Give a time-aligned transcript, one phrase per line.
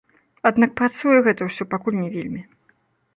[0.49, 2.41] Аднак працуе гэта ўсё пакуль не вельмі.